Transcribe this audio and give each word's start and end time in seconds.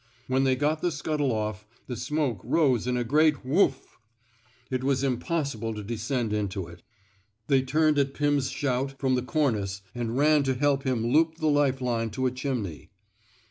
When 0.25 0.45
they 0.45 0.55
got 0.55 0.81
the 0.81 0.91
scuttle 0.91 1.31
off, 1.31 1.67
the 1.85 1.95
smoke 1.95 2.41
rose 2.43 2.87
in 2.87 2.97
a 2.97 3.03
great 3.03 3.45
whoof." 3.45 3.99
It 4.71 4.83
was 4.83 5.03
impossible 5.03 5.75
to 5.75 5.83
descend 5.83 6.33
into 6.33 6.65
it. 6.67 6.81
They 7.45 7.61
turned 7.61 7.99
at 7.99 8.15
Pim's 8.15 8.49
shout 8.49 8.93
from 8.97 9.13
the 9.13 9.21
cornice 9.21 9.83
and 9.93 10.17
ran 10.17 10.41
to 10.45 10.55
help 10.55 10.85
him 10.87 11.05
loop 11.05 11.35
the 11.35 11.49
life 11.49 11.81
line 11.81 12.09
to 12.17 12.25
a 12.25 12.31
chimney. 12.31 12.89